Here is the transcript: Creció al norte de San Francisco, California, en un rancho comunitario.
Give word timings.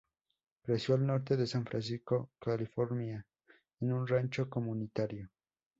Creció 0.63 0.95
al 0.95 1.05
norte 1.05 1.37
de 1.37 1.45
San 1.45 1.63
Francisco, 1.63 2.31
California, 2.39 3.23
en 3.81 3.93
un 3.93 4.07
rancho 4.07 4.49
comunitario. 4.49 5.29